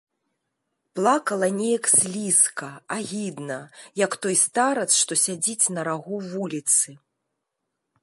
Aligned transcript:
Плакала 0.99 1.49
неяк 1.57 1.85
слізка, 1.91 2.71
агідна, 2.97 3.59
як 4.05 4.13
той 4.25 4.35
старац, 4.47 4.89
што 5.05 5.13
сядзіць 5.29 5.71
на 5.79 5.89
рагу 5.93 6.15
вуліцы. 6.35 7.01